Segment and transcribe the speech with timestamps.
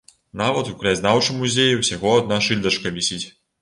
[0.41, 3.25] Нават у краязнаўчым музеі ўсяго адна шыльдачка вісіць.